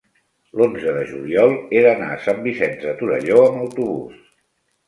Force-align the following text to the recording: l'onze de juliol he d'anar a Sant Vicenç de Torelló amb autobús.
l'onze 0.61 0.93
de 0.95 1.03
juliol 1.09 1.53
he 1.77 1.83
d'anar 1.87 2.09
a 2.15 2.19
Sant 2.25 2.41
Vicenç 2.47 2.81
de 2.87 2.97
Torelló 3.03 3.39
amb 3.45 3.63
autobús. 3.67 4.21